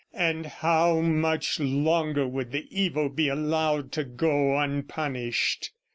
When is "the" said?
2.51-2.65